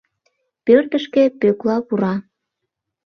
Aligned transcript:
Пӧртышкӧ 0.65 1.23
Пӧкла 1.39 1.75
пура. 1.87 2.13